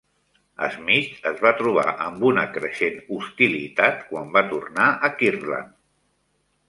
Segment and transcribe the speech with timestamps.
[0.75, 5.77] Smith es va trobar amb una creixent hostilitat quan va tornar a Kirtland.